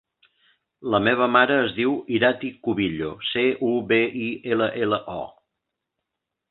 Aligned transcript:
La 0.93 1.01
meva 1.07 1.27
mare 1.33 1.57
es 1.65 1.75
diu 1.75 1.93
Irati 2.21 2.51
Cubillo: 2.69 3.13
ce, 3.33 3.45
u, 3.69 3.73
be, 3.93 4.03
i, 4.25 4.35
ela, 4.57 4.75
ela, 4.87 5.05
o. 5.23 5.33